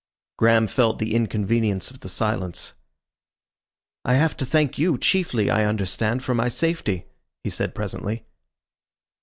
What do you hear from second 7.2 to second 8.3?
he said presently.